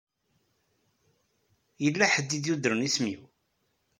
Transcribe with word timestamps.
Yella 1.83 2.05
ḥedd 2.13 2.29
i 2.37 2.39
d-yuddren 2.43 2.85
isem-iw? 2.87 3.21